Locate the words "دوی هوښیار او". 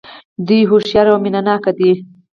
0.47-1.17